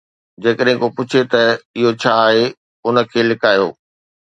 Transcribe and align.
جيڪڏهن 0.43 0.77
ڪو 0.81 0.87
پڇي 0.95 1.21
ته 1.33 1.41
اهو 1.77 1.89
ڇا 2.01 2.13
آهي، 2.27 2.43
ان 2.87 2.95
کي 3.11 3.19
نه 3.21 3.27
لڪايو 3.29 3.67